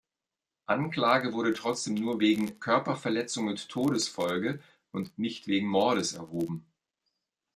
[0.65, 4.59] Anklage wurde trotzdem nur wegen „Körperverletzung mit Todesfolge“
[4.91, 6.65] und nicht wegen Mordes erhoben.